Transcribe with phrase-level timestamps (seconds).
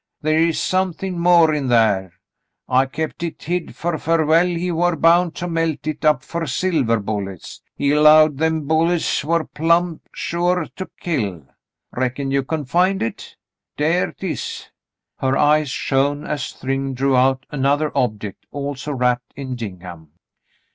[0.23, 2.13] The' is somethin' more in thar.
[2.67, 6.99] I kept hit hid, fer Farwell, he war bound to melt hit up fer silver
[6.99, 7.61] bullets.
[7.75, 11.45] He 'lowed them bullets war plumb sure to kill.
[11.91, 13.35] Reckon you can find hit?
[13.77, 14.71] Thar 'tis."
[15.19, 20.13] Her eyes shone as Thryng drew out another object also wrapped in gingham.